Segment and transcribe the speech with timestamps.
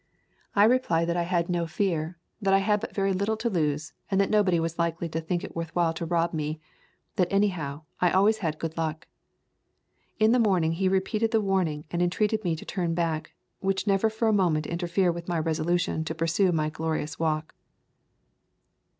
[0.55, 3.11] I replied that I had no fear, that I had but [25] A Thousand Mile
[3.11, 5.93] Walk very little to lose, and that nobody was likely to think it worth while
[5.93, 6.59] to rob me;
[7.17, 9.05] that, anyhow, I always had good luck.
[10.17, 14.09] In the morning he repeated the warning and entreated me to turn back, which never
[14.09, 17.53] for a moment interfered with my resolution to pursue my glorious walk.